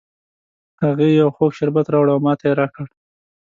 [0.83, 2.85] هغې یو خوږ شربت راوړ او ماته یې را کړ